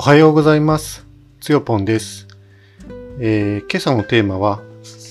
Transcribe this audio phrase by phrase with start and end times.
[0.00, 1.04] おはようございます。
[1.42, 2.26] つよぽんです。
[3.18, 4.62] えー今朝のテーマは、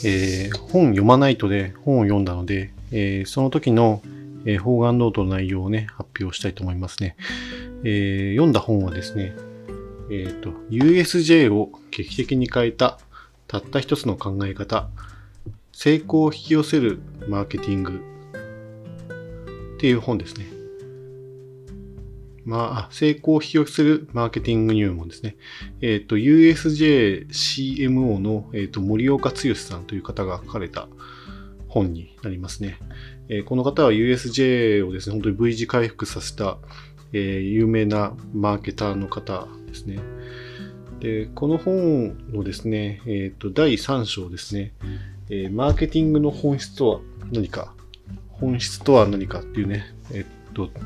[0.04, 4.02] えー本読まないとで本を読んだので、えーその時の、
[4.46, 7.15] え方眼ノートの内容をね、発表したいと思いますね。
[7.83, 9.36] え読んだ本はですね、
[10.12, 12.97] えっ、と、USJ を劇的に変えた、
[13.46, 14.90] たった一つの考え方、
[15.71, 18.02] 成功を引き寄せるマーケティング
[19.76, 20.59] っていう本ですね。
[22.49, 25.35] まあ、成功を引き寄せるマーケティング入門ですね。
[25.81, 30.88] えっ、と、USJCMO の、えー、と森岡剛さんという方が書かれた
[31.67, 32.80] 本になりますね。
[33.30, 36.58] えーこの方は USJ をですね、本当に V 字回復させた、
[37.13, 40.00] えー有名なマーケターの方ですね。
[41.00, 44.73] で、この本のですね、えっ、と、第3章ですね、
[45.30, 47.00] えマーケティングの本質とは
[47.31, 47.75] 何か、
[48.30, 50.25] 本質とは何かっていうね、えっ、
[50.68, 50.80] と、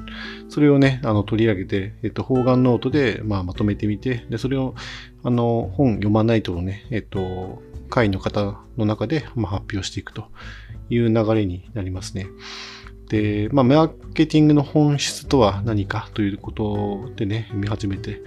[0.50, 4.76] それをね、あの取り上げて、えっ、と、方眼ノートで、まあ、まとめてみて、で、それを、
[5.24, 10.26] あの、本読まないとね、えっ、と、会の方の中で、ま、発表していくと
[10.90, 12.28] いう流れになりますね。
[13.10, 18.22] で、まあ、マーケティングの本質とは何かということでね、見始めて、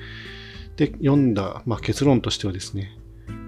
[0.77, 2.97] で、読んだ、まあ、結論としてはですね、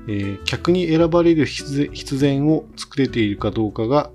[0.08, 4.10] えー客に選ばれる必然を作れているかどうかが、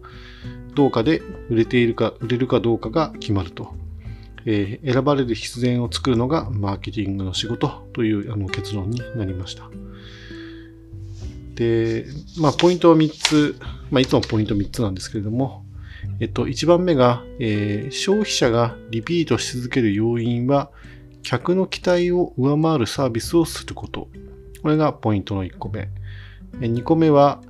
[0.75, 3.73] どうかで売れているか、売れるかどうかが決まると。
[4.45, 9.69] えー選ばれる必然を作るのがマーケティングの仕事というあの結論になりました。
[11.55, 12.05] で、
[12.39, 13.55] まあ、ポイントは3つ、
[13.91, 15.63] まあ、いつもポイント3つなんですけれども、
[16.19, 20.71] えっと、1番目が、えー消費者がリピートし続ける要因は、
[21.21, 24.09] 客の期待を上回るサービスをすること。
[24.61, 25.89] これがポイントの1個目。
[26.59, 27.41] 2個目は、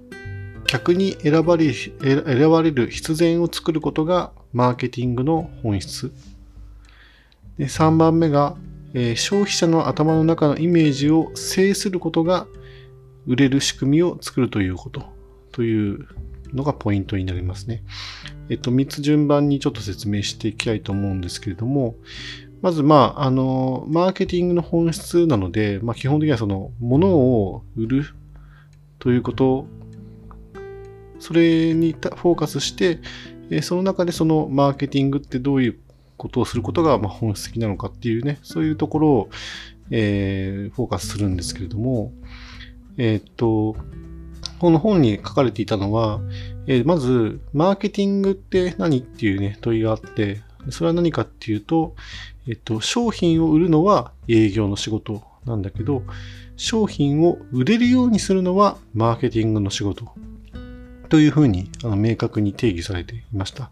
[0.74, 6.12] 客に選ばれ選ばれる必然を作ることがマーケティングの本質。
[7.60, 8.58] で3番目が、
[8.96, 12.48] え消費者の頭の中のイメージを制することが
[13.28, 15.04] 売れる仕組みを作るということ
[15.52, 16.08] という
[16.54, 17.84] のがポイントになりますね。
[18.50, 21.98] えっと、3つ順番にちょっと説明していきたいと思うんですけれども、
[22.64, 28.06] まず、まあ、あの、マーケティングの本質なので、まあ、基本的にはその、物を売る
[28.98, 29.68] ということ、
[31.24, 33.00] それにフォーカスして、
[33.50, 35.80] えその中でそのマーケティングってどういう
[36.18, 39.30] ことをすることがま本質的なのかっていうね、そういうところを、
[39.90, 42.12] えフォーカスするんですけれども、
[42.98, 43.78] えっと、
[44.60, 46.20] この本に書かれていたのは、
[46.68, 50.42] えまず、マーケティングって何っていうね、問いがあって、
[50.72, 51.96] それは何かっていうと、
[52.50, 56.04] えっと、商品を売るのは営業の仕事なんだけど、
[56.58, 60.12] 商品を売れるようにするのはマーケティングの仕事。
[61.10, 63.72] というふうにあの明確に定義されていました。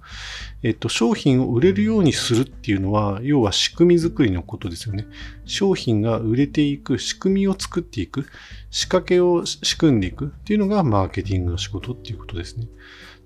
[0.64, 5.08] えっと、商品を売れるようにするっていうのは、要は仕組み作りのことですよね。
[5.46, 8.26] 商品が売れていく仕組みを作っていく、
[8.70, 12.68] 仕掛けを仕組んでいくっていうのがマーケティングの仕事っていうことですね。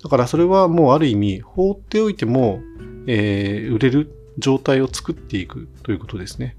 [0.03, 2.61] だからそれはもうある意味放っておいても、
[3.07, 6.57] えー売れる状態を作っていくということですね。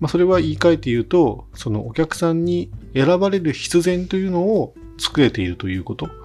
[0.00, 6.21] まあ、それは言い換えて言うと、そのお客さんに選ばれる必然というのを作れているということ。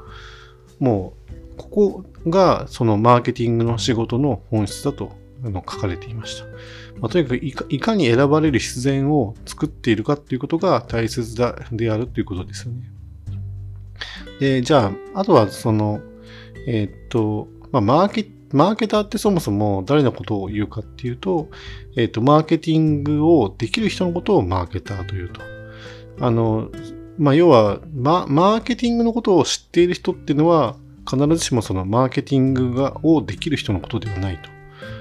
[0.79, 6.45] もう、ここがそのマーケティングの仕事の本質だとの書かれていました。
[6.99, 12.91] まあ、とにかくいかいかに選ばれる必然を作っているかということが大切だであるということですよね。
[14.39, 16.01] で、じゃあ、あとはその、
[16.67, 21.49] えーっと、まあ、マーケ、マーケターってそもそも誰のことを言うかっていうと、
[21.95, 25.41] えーっと、マーケティングをできる人のことをマーケターというと。
[26.19, 26.69] あの、
[27.17, 30.75] まあ、要は、ママーケティングのことを知っている人っていうのは、
[31.09, 34.49] 必ずしもそのマーケティングがをできる人のことではないと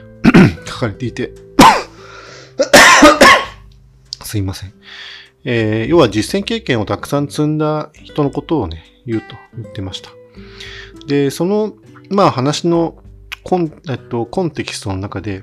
[0.71, 1.33] 書かれていて、
[4.23, 4.73] すいません。
[5.45, 10.11] えー要は実践経験をたくさん積んだ人のことをね、言うと言ってました。
[11.07, 11.75] で、その、
[12.11, 13.03] まあ話の
[13.43, 15.43] コン,、えっと、コンテキストの中で、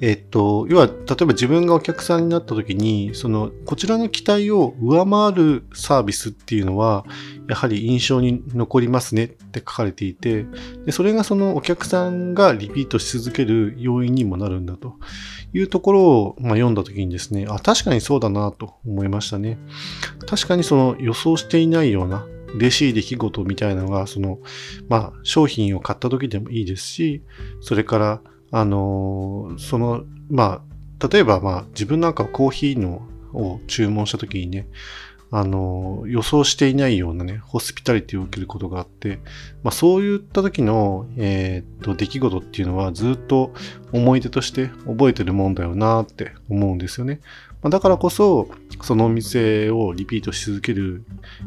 [0.00, 7.04] えっと、要は、例えば自分がお客さんになった時に、その、こちらの期待を上回るサービスっていうのは、
[7.50, 10.46] やはり印象に残りますねって書かれていて、
[10.86, 14.94] でそれがそのお客さんがリピートし続ける要因にもなるんだと
[15.52, 19.58] いうところを、まあ、読んだ時にですね、あ、確かにそうだなと思いましたね。
[20.26, 22.24] 確かにその予想していないような
[22.54, 24.38] 嬉しい出来事みたいなのが、その、
[24.88, 27.22] まあ、商品を買った時でもいいですし、
[27.60, 30.62] それから、あのその、ま
[31.00, 33.02] あ、例えば、まあ、自分なんかコーヒーの
[33.32, 34.68] を注文した時にね、
[35.32, 39.20] あの予想していないようなね、ホスピタリティを受けることがあって、
[39.62, 43.52] まあ、そういった時の、えーっと、出来事っていうのはずっと
[43.92, 47.20] 思い出として覚えてるもんだよなって思うんですよね。
[47.62, 48.48] まあ、だからこそ、
[48.82, 51.04] そのお店をリピートし続ける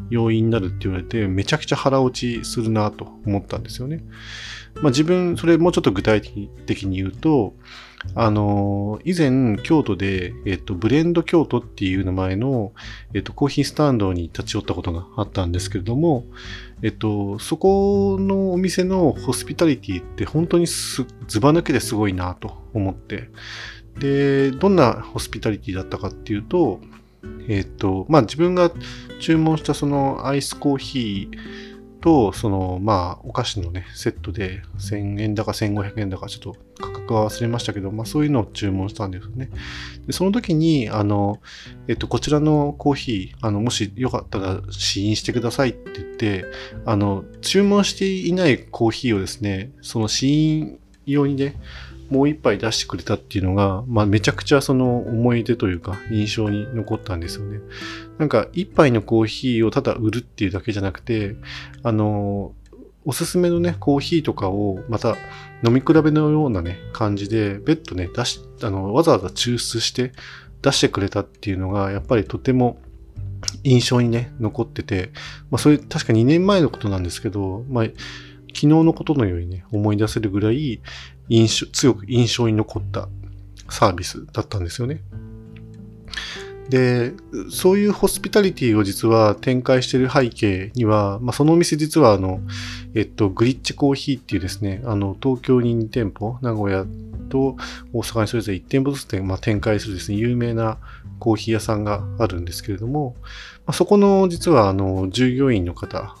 [0.08, 4.02] 要因になるって言われて、めちゃくちゃ腹落ちするなと思ったんですよね。
[4.76, 6.20] まあ、自分、それもうちょっと具体
[6.66, 7.54] 的に言うと、
[8.14, 12.72] あの、以前、京都で、えっと、ブレンド京都っていう名前の、
[13.14, 16.24] えっと、コーヒースタンドに立ち寄ったことがあったんですけれども、
[16.82, 23.30] えっと、そこのお店のホスピタリティって本当にす、ずば抜けですごいなと思って。
[23.98, 26.80] で、どんなホスピタリティだったかっていうと、
[27.48, 28.70] えっと、まあ自分が
[29.18, 31.73] 注文したそのアイスコーヒー、
[32.04, 39.48] と、その、まあ、お菓子のね、セットで1000円だか1500円だかちょっと価格は忘れましたけど、まあそういうのを注文したんですよね。
[40.06, 41.40] でその時に、あの、
[41.88, 46.44] えっと、こちらのコーヒー、あの、もしよかったら試飲してくださいって言って、
[46.84, 51.56] あの、注文していないコーヒーをですね、その試飲用にね、
[52.10, 57.60] もう一杯出してくれたっていうのが、まあめちゃくちゃその思い出というか印象に残ったんですよね。
[58.18, 61.36] なんか一杯のコーヒーをただ売るっていうだけじゃなくて、
[61.82, 62.52] あの、
[63.06, 65.16] おすすめのね、コーヒーとかをまた
[65.64, 70.12] 飲み比べのようなね、感じで、別途ね、出し、あの、わざわざ抽出して
[70.62, 72.78] 出してくれたっていうのが、やっぱりとても
[73.62, 75.10] 印象にね、残ってて、
[75.50, 80.80] まあそれ確か2年前のことなんですけど、まあ昨日のことのようにね、思い出せるぐらい
[81.28, 83.08] 印象、強く印象に残った
[83.68, 85.00] サービスだったんですよね。
[86.68, 87.12] で、
[87.50, 92.40] そういうホスピタリティを実は展開している背景には、まあ、そのお店実はあの、
[92.94, 96.86] えっと、グリッチコーヒーっていうですね、あの、東京に2店舗、名古屋
[97.28, 97.56] と
[97.92, 100.78] 大阪にそれぞれ1店舗ずつ、まあ、展開するですね、有名な
[101.18, 103.26] コーヒー屋さんがあるんですけれども、ま
[103.68, 106.14] あ、そこの実はあの、従業員の方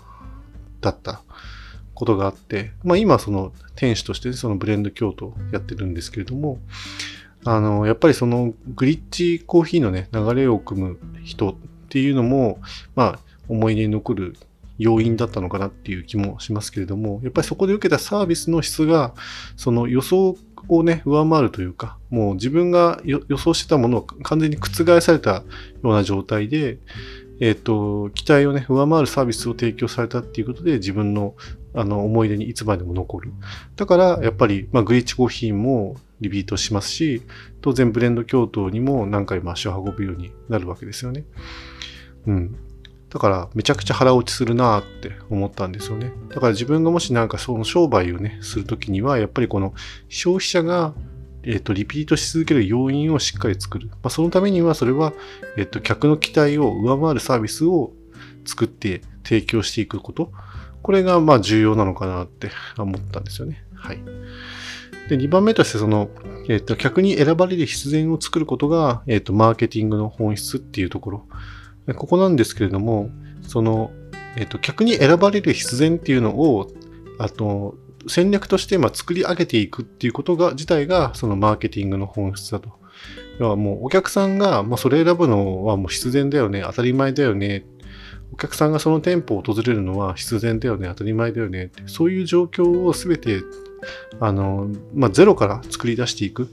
[0.82, 1.22] だった
[1.94, 6.58] ことがあって、まあ今その店主としてそのブレンド京都やってるんですけれども、
[7.44, 11.54] あの、やっぱりそのグリッチコーヒーのね、流れを組む人っ
[11.88, 12.58] ていうのも、
[12.94, 13.18] まあ
[13.48, 14.36] 思い出に残る
[14.78, 19.14] 要因だったのかなっていう気もしますけれども、やっぱりそこで受けたサービスの質が、
[19.56, 20.36] その予想
[20.68, 25.44] をね、上回るというか、もう自分が予想してたものを完全に覆されたよ
[25.82, 26.78] うな状態で、
[27.40, 31.34] えっ、ー、と、期待をね、上回るサービスを提供されたっていうことで、自分の
[31.76, 33.32] あの思い出にいつまでも残る。
[33.74, 37.22] だから、やっぱり、まあ、グリッチコーヒーもリピートしますし、
[37.62, 41.24] 当然ブレンド京都にも何回も足を運ぶようになるわけですよね。
[42.26, 42.56] うん。
[43.10, 46.12] だから、めちゃくちゃ腹落ちするなって思ったんですよね。
[46.28, 49.74] だから自分がもしなんかその商売をね、するときには、やっぱりこの
[50.08, 50.94] 消費者が
[51.46, 53.88] えっ、ー、と、リピートし続ける要因をしっかり作る。
[53.88, 55.12] まあ、そのためには、それは、
[55.56, 57.92] えっ、ー、と、客の期待を上回るサービスを
[58.44, 60.32] 作って提供していくこと。
[60.82, 63.64] これが、まあ、重要なのかなって思ったんですよね。
[63.74, 63.98] はい。
[65.08, 66.10] で、2番目として、その、
[66.48, 71.26] えっ、ー、と、客に選ばれる必然を作ることが、えっ、と、マーケティングの本質っていうところ。
[71.96, 73.10] ここなんですけれども、
[73.42, 73.90] その、
[74.36, 76.72] えっ、と、客に選ばれる必然っていうのを、
[77.18, 77.76] あと、
[78.08, 82.70] 戦略としてま作り上げていくっていうことが、自体がそのマーケティングの本質だと。
[83.38, 87.64] 要はもうお客さんが、まあ、それ選ぶのはもう必然だよね、当たり前だよね。
[88.32, 91.70] お客さんがその店舗を訪れるのは必然だよね、当たり前だよね。
[91.86, 93.42] そういう状況をすべて、
[94.20, 96.46] あの、まあ、ゼロから作り出していくっ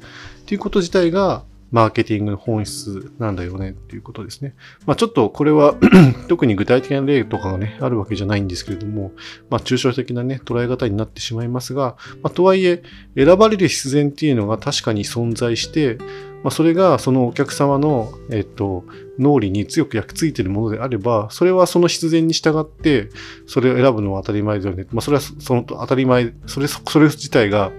[0.45, 4.55] ていうこと自体が、マーケティングの本質なんだよねっていうことですね。
[4.85, 5.75] まあちょっとこれは
[6.27, 9.13] 特に具体的な例とかがね、あるわけじゃないんですけれども、
[9.49, 12.83] まあ抽象的なね、捉え方になってしまいますが、まあとはいえ、
[13.15, 15.97] 選ばれる必然っていうのが確かに存在して、
[16.43, 18.83] まあそれがそのお客様の、えっと、
[19.19, 23.09] 脳裏に強く焼き付いているものであれば、それはその必然に従って、
[23.45, 24.87] それを選ぶのは当たり前だよね。
[24.91, 27.71] まあそれはその当たり前、それ、それ自体が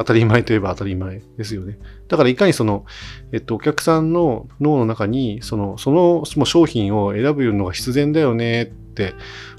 [0.00, 1.78] 当たり前といえば当たり前ですよね。
[2.08, 2.86] だからいかにその、
[3.32, 9.12] えっと、お客さんの脳の中に、その、その商品を選ぶのが必然だよねって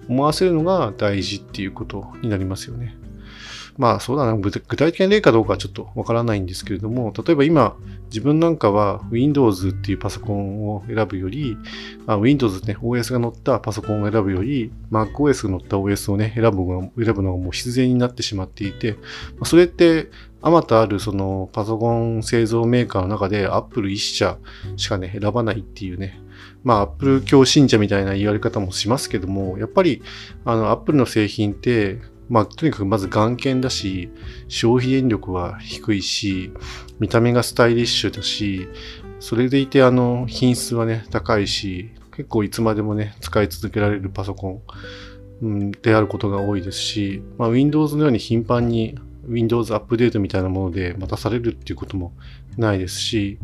[0.09, 2.97] 思わせるのが大事っていうことになりますよね。
[3.77, 7.77] まあそうだな、具体的な例かどうかはちょっとわからないんですけれども、例えば今、
[8.09, 11.57] 自分なんかは Windows っていうパソコンを選ぶより、
[12.05, 18.97] あ Windows ね、OS が載ったパソコンを選ぶより、MacOS が載った OS をね、選ぶのが選ぶのがもう必然になってしまっていて、
[19.43, 20.09] それって、
[20.41, 24.37] あまたあるそのパソコン製造メーカーの中で Apple 一社
[24.75, 26.19] しかね、選ばないっていうね、
[26.63, 30.01] まあ Apple 教信者みたいな言われ方もしますけども、やっぱり
[30.45, 31.99] あの Apple の製品って
[32.31, 34.09] まあ、とにかくまず眼見だし、
[34.47, 36.53] 消費電力は低いし、
[36.97, 38.69] 見た目がスタイリッシュだし、
[39.19, 44.61] それでいてあの品質はね、高いし、結構いつまでもね、使い続けられるパソコ
[45.41, 48.97] ン、であることが多いですし、まあ、Windows のように頻繁に
[49.27, 52.13] Windows アップデートみたいなもので待たされるっていうことも
[52.57, 53.39] ないですし、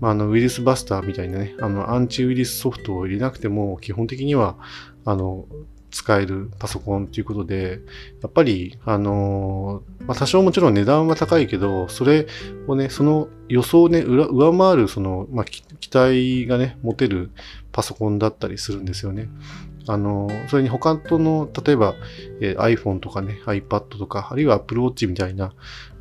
[0.00, 4.56] まあ、あのウイルスバスターみたいなね、あのアンチウイルスソフトを入れなくても基本的には
[5.04, 5.46] あの
[5.90, 7.80] 使えるパソコンということで、
[8.22, 12.26] やっぱり、あのー、まあ、多少もちろん値段は高いけど、それ
[12.66, 17.30] をね、その予想をね、上回る、その、まあ、期待がね、持てる
[17.72, 19.28] パソコンだったりするんですよね。
[19.86, 21.94] あのー、それに他との、例えば、
[22.40, 25.52] えー、iPhone とかね、iPad とか、あるいは Apple Watch みたいな、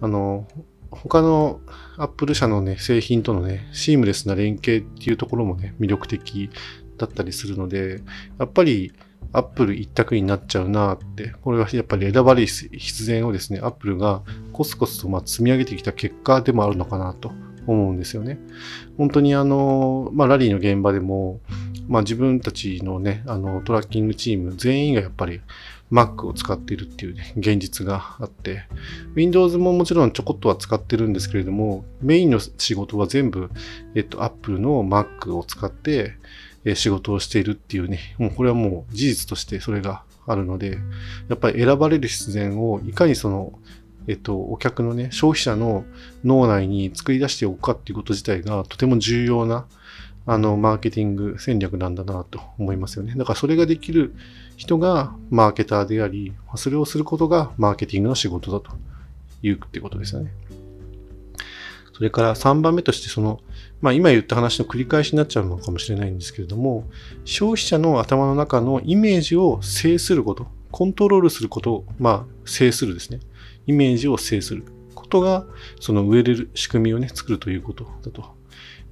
[0.01, 0.47] あの
[0.91, 1.59] 他の
[1.97, 6.49] Apple 社のね、製品とのね、シームレスな連携っていうところもね、魅力的
[6.97, 8.01] だったりするので、
[8.39, 8.91] やっぱり、
[9.31, 17.31] アップル一択になっちゃうなって、これはやっぱり選ばれ必然をですね、アップルがコツコツとま積み上げてきた結果でもあるのかなと
[17.67, 18.39] 思うんですよね。
[18.97, 21.41] 本当にあの、まあ、ラリーの現場でも、
[21.87, 25.41] まあ、自分たちのね、あの、トラッキングチーム全員がやっぱり
[25.91, 28.63] Mac を使っているっていうね、現実があって、
[29.15, 33.49] Windows ももちろんちょこっとは使ってるんですけれども、メインの仕事は全部、
[33.95, 36.13] えっと、Apple の Mac を使って、
[36.75, 40.77] 仕事をしているっていうね、もうこれはもう事実としてそれがあるので、
[41.27, 43.53] やっぱり選ばれる必然をいかにその、
[44.07, 45.85] えっと、お客のね、消費者の
[46.23, 49.65] 脳内に作り出しておくかっていうこと自体がとても重要な、
[50.25, 53.13] あの、マーケティング戦略なんだなと思いますよね。
[53.15, 54.13] だからそれができる
[54.57, 58.75] 人がマーケターであり、それをすることがマーケティングの仕事だと
[59.41, 60.31] いうってことですよね。
[61.99, 63.41] それから3番目としてその、
[63.81, 66.85] まあ今言った話の繰り返しになっちゃうのかもしれないんですけれども、
[67.25, 73.19] 消費者の頭の中のイメージを制すること、コントロールすることを、まあ制するですね。
[73.67, 74.63] イメージを制する
[74.95, 75.45] ことが、
[75.81, 78.23] その植えれる仕組みをね、作るということだと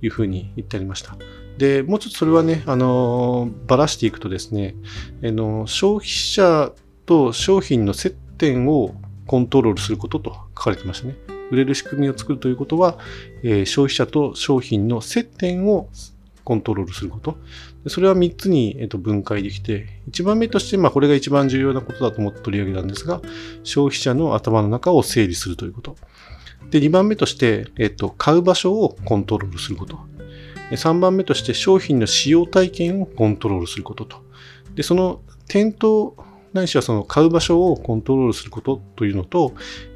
[0.02, 1.16] いうふうに言ってありました。
[1.58, 4.76] で、もうちょっとそれはね、あの、ばらしていくとですね、
[5.24, 6.74] あの消費者
[7.06, 8.96] と商品の接点を
[9.26, 11.16] コントロールすることと書かれてましたね。
[11.52, 12.98] 売れる仕組みを作るということは、
[13.44, 15.90] えー、消費者と商品の接点を
[16.44, 17.38] コントロールすること。
[17.88, 23.22] それは3つに、えー、と分解できて、1番目として、まあ、これが一番重要なことだと思って取り上げたんですが、
[23.64, 25.96] 消費者の頭の中を整理するということ。
[26.70, 30.00] で、2番目として、えっ、と、買う場所をコントロールすること。
[30.72, 34.18] 3番目として商品の使用体験をコントロールすることと。
[34.76, 36.16] で、その店頭
[36.58, 39.54] ないしはその買う場所をコントロールすることというのと、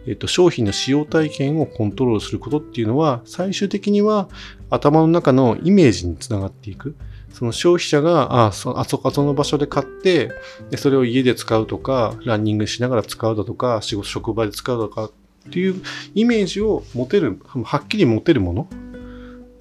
[0.08, 4.30] えっと、商品の使用体験をコントロールすることっていうのは、最終的には
[4.70, 6.96] 頭の中のイメージにつながっていく。
[7.34, 10.32] その消費者が、あそあそこその場所で買って、
[10.70, 15.12] でそれを家で使うとか、ランニングしながら使うだとか、仕事、職場で使うだとかっ
[15.50, 15.82] ていう
[16.14, 18.68] イメージを持てる、はっきり持てるもの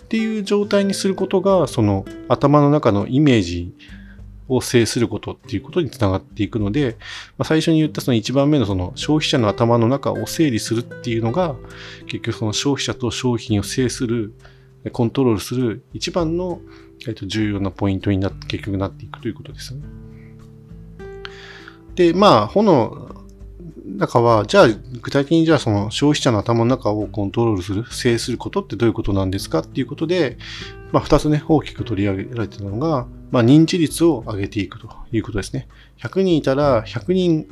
[0.04, 3.72] っていう状態にすることが、その頭の中のイメージ
[4.50, 6.96] を制することっていうことにつながっていくので、
[7.38, 11.54] まあ、最初に言ったその1番目のその消費者の頭の中を整理するっていうのが、
[12.06, 14.34] 結局その消費者と商品を制する、
[14.92, 16.60] コントロールする一番の、
[17.06, 19.82] えっと、重要なポイントになって、結局なっていくということですね。
[21.94, 23.10] で、まあ、本の
[23.84, 24.68] 中は、じゃあ、
[25.02, 30.38] 具体的にじゃあその消費者の頭の中をコントロールする、制することってどういうことなんですかっていうことで、
[30.92, 35.68] まあ、二つね、大きく取り上げられているのが、まあ、認知率を上げていくということですね。
[35.98, 37.48] 100人いたら、100人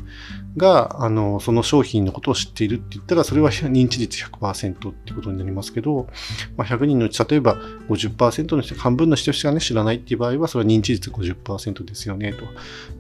[0.57, 6.09] が、あの、その商品のことを知っているって言ったら、それは認知率100%ってことになりますけど、
[6.57, 7.57] まあ、100人のうち、例えば
[7.89, 12.35] 50%の人、半分の人しかね、知らないっていう場合は、それは認知率50%ですよね、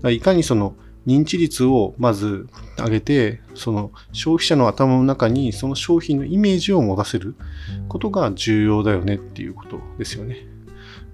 [0.03, 0.11] と。
[0.11, 0.75] いかにその、
[1.07, 7.35] 認知率をまず上げて、その消費者の頭の中にその商品のイメージを持たせる
[7.89, 10.48] ことが重要だよねっていうことですよね。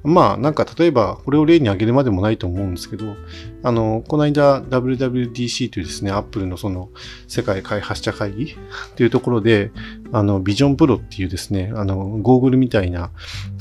[0.04, 3.16] まあなんか例えばこれを例に挙げるまでもないと思うんですけど、
[3.62, 6.90] あの、この間 WWDC というですね、Apple のその
[7.26, 8.56] 世界開発者会議
[8.96, 9.72] というところで、
[10.12, 13.10] あの、ビジョンプロっていうですね、あの、ゴーグルみたいな、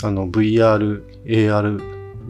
[0.04, 1.82] あの、VR、AR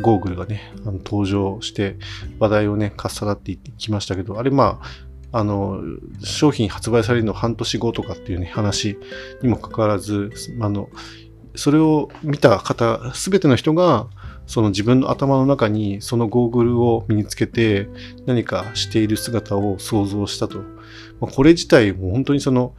[0.01, 1.97] ゴーグルがね、あの登場して
[2.39, 4.79] 話題をね、かっさらっていきましたけど、あれま
[5.31, 5.81] あ、あの、
[6.23, 8.97] 商品発売されるの半年後とかっていうね、話
[9.41, 10.89] にもかかわらず、あの、
[11.55, 14.07] それを見た方、すべての人が、
[14.45, 17.87] その自分の頭の中にそのゴーグルを身につけて
[18.25, 20.59] 何かしている姿を想像したと。
[21.19, 22.73] まあこれ自体も本当にその、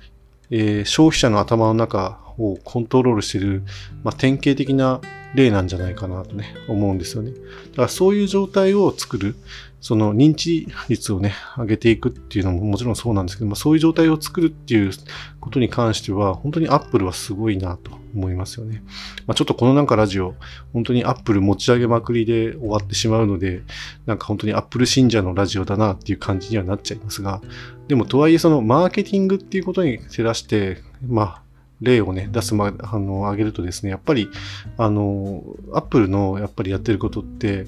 [0.50, 3.62] えー、消費者の頭の中をコントロールしている、
[4.02, 5.00] まあ、典型的な
[5.35, 7.33] 例なんじゃないかなとね、思うんですよね。
[7.33, 7.37] だ
[7.76, 9.35] からそういう状態を作る、
[9.81, 14.93] その認知率をね、上げていくっていうのももちろんそうなんですけど、まあ、そういう状態を作るっていう
[15.40, 18.83] ことに関しては、本当に Apple はすごいなと思いますよね。
[19.26, 20.35] まあ、ちょっとこのなんかラジオ、
[20.73, 23.62] 本当に Apple 持ち上げまくりで終わってしまうので、
[24.06, 27.40] なんか本当に Apple 信者のラジオだなっていう感じにはなっちゃいますが、
[27.88, 31.42] でもとはいえそのマーケティングっていうことに照らして、まあ、
[31.80, 34.28] 例をね、出すま、あの、あげるとですね、やっぱり、
[34.76, 35.42] あの、
[35.73, 37.66] アップルのやっぱりやってることって、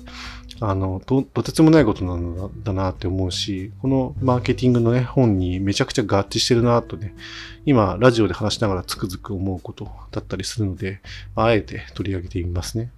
[0.61, 7.15] あの、と、とてつもないことなんだなって思うし、このマーケティングのね、本にめちゃくちゃ合致してるなとね、
[7.67, 11.01] 今、ラジオで話しながらつくづく思うことだったりするので、
[11.35, 12.91] あえて取り上げてみますね。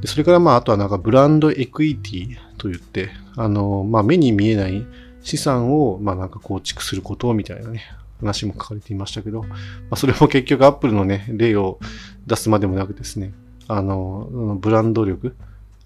[0.00, 4.84] でそれから、まあ、あとはなんかブランドエクイティと言って、あの、まあ、目に見えない
[5.22, 7.82] 資産を、まあ、なんか構築することみたいなね、
[8.20, 9.56] 話も書かれていましたけど、ま
[9.92, 11.78] あ、それも結局アップルのね、例を
[12.26, 13.32] 出すまでもなくですね、
[13.68, 15.34] あの、ブランド力、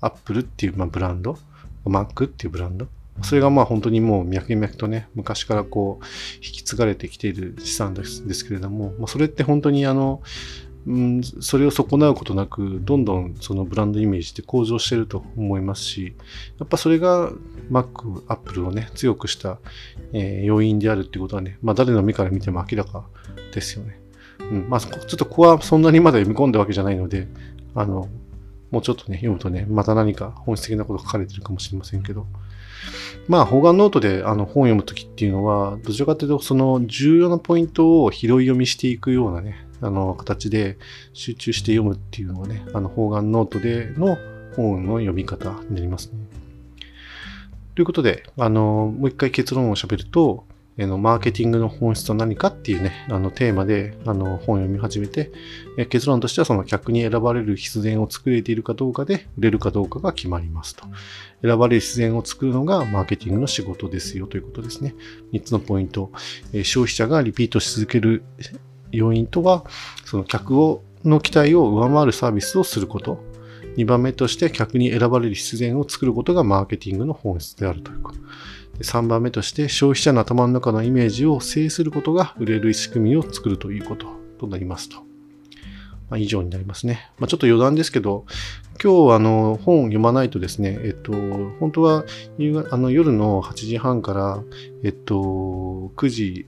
[0.04, 1.38] アップルっていう、まあ、ブランド、
[1.86, 2.86] Mac っていうブランド、
[3.22, 6.04] それがまあ本当にもう脈々とね、昔からこう、
[6.36, 10.22] 引き継がれてきている資産ですですけれども、まあ、それって本当にあの、
[10.86, 16.14] うん、それを損なうことなく、どんどんそのブランドイメージって向上してると思いますし、
[16.58, 17.30] やっぱそれが
[17.70, 19.58] Mac、Apple をね、強くした、
[20.12, 23.06] えー、要因であるっていうことはね、まあ誰の目から見ても明らか
[23.54, 23.98] ですよね。
[24.40, 27.28] うん、まあちょっとここはそんなにまだ読み込んだわけじゃないので、
[27.74, 28.08] あの、
[28.74, 32.26] もうちょっとね、読むとね、また何か本質的なこと書かれてるかもしれませんけど、
[33.28, 40.76] まあ、方眼ノートであの本を読むときっていうのは、どちらかというと、その重要なポイントを拾い読みしていくようなね、あの、形で
[41.12, 44.18] 集中して読むっていうのがね、あの、方眼ノートでの
[44.56, 46.18] 本の読み方になりますね。
[47.76, 55.30] ということで、あの、もう一回結論を喋ると、えのマーケティングの本質は何かっていうね、あのテーマであの本を読み始めて、
[55.88, 60.84] 結論としてはその客に選ばれる必然を作れているかどうかで売れるかどうかが決まりますと。
[61.42, 64.94] 選ばれる必然を作るのがマーケティングの仕事ですよということですね。
[65.32, 66.10] 3つのポイント。
[66.64, 68.24] 消費者がリピートし続ける
[68.90, 69.64] 要因とは、
[70.04, 73.22] その客をの期待を上回るサービスをすること。
[73.76, 78.18] 2番目として客に選ばれる必然を作ることがマーケティングの本質であるということ。
[78.80, 84.06] 3番目として消費者の頭の中のイメージを制することが売れる仕組みを作るということ
[84.38, 84.96] となりますと。
[86.10, 87.10] まあ、以上になりますね。
[87.18, 88.26] まあ、ちょっと余談ですけど、
[88.82, 91.12] 今日あの本読まないとですね、えっと、
[91.60, 92.04] 本当は
[92.70, 94.42] あの夜の8時半から、
[94.82, 96.46] えっと、9時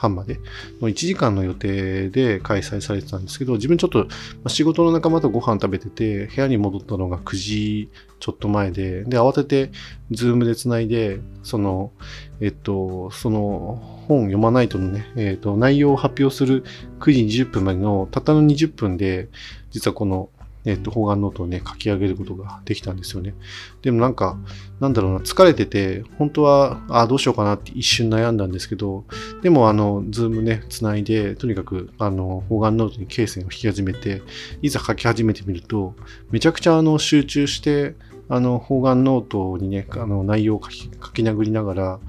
[0.00, 0.40] 半まで
[0.80, 4.08] の1時間の予定で開催されてたんですけど、自分ちょっと
[4.46, 9.72] 仕事の仲間とご飯食べてて、部屋に戻ったのが9時ちょっと前で、で、慌てて、
[10.10, 11.92] ズームで繋いで、その、
[12.40, 16.64] えっと、その本読まナイトのね、えっと、内容を発表する
[17.00, 19.28] 9時20分までのたったの20分で、
[19.70, 20.30] 実はこの
[20.64, 23.34] えっ、と、方眼ノートをね、書き上げることができたんですよね。
[23.82, 24.38] でもなんか、
[24.80, 29.04] なんだろうな、疲れてて、本当は、ああどうしようかなって一瞬悩んだんですけど、
[29.42, 34.22] でも、あの、ズームね、つないで、とにかく、あの、方眼ノートに罫線を引き始めて、
[34.62, 35.94] いざ書き始めてみると、
[36.30, 37.94] めちゃくちゃ、あの、集中して、
[38.32, 42.00] あの、方眼ノートにね、あの、内容を書き書き殴りながら、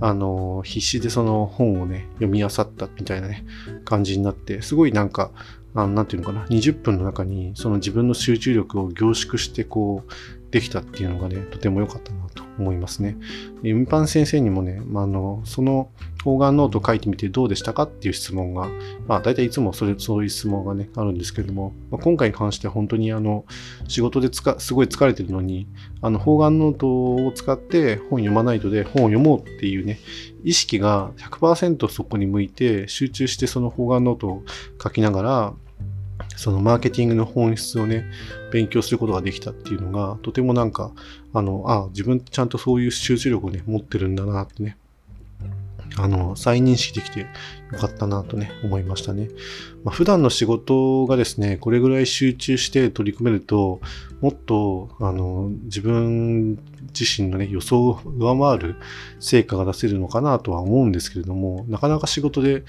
[0.00, 3.46] あの、必死でその本をね、読み漁ったみたいなね、
[3.84, 5.30] 感じになって、すごいなんか、
[5.78, 10.12] あの、なんていうのかな、20分の中にその自分の集中力を凝縮してこう、
[10.50, 13.16] できたっていうのがね、とても良かったなと思いますね。
[13.62, 15.90] 運搬先生にもね、まあ、の、その
[16.24, 18.68] 方眼ノートを書いてみてどうでしたかっていう質問が、
[19.06, 23.44] まあ大体いつもそれ、そういう質問がね、あるんですけれども、まあ、今回に関しては本当にあの、
[23.88, 25.68] 仕事でつか、すごい疲れてるのに、
[26.00, 26.88] あの、方眼ノート
[27.26, 30.00] を使って本読まナイトで本を読もうっていうね、
[30.44, 34.42] 意識が100%そこに向いて集中してその方眼ノートを
[34.82, 35.54] 書きながら、
[36.38, 38.04] そのマーケティングの本質をね、
[38.52, 40.92] 勉強することができたっていうのが、とてもなんか、
[41.34, 44.76] あの、あ自分ちゃんとそういう集中力をね、持ってるんだなってね、
[45.96, 47.26] あの、再認識できてよ
[47.80, 49.30] かったなとね、思いましたね。
[49.82, 53.80] まあ、普段の仕事がですね、これぐらい集中して取り組めると、
[54.20, 56.58] もっと、あの、自分
[56.98, 58.76] 自身のね、予想を上回る
[59.18, 62.62] 成果が出せるのかなとは思うんですけれども、なかなか仕事で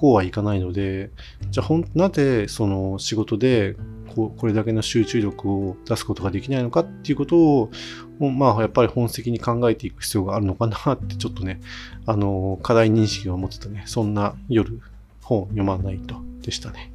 [0.00, 1.10] こうはいかないので、
[1.50, 3.76] じゃあほん、なぜその仕事で
[4.14, 7.70] ここれだけの集中力を出すことができないのかっていうことを、
[8.18, 11.60] まあやっぱり本質的に考えていく必要があるのかなってちょっとね、
[12.06, 14.80] あの、課題認識を持ってたね、そんな夜
[15.20, 16.90] 本読まないとでしたね。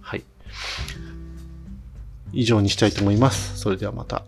[0.00, 0.24] はい。
[2.32, 3.58] 以上にしたいと思います。
[3.58, 4.24] それではまた。